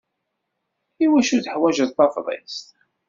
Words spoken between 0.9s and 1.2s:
I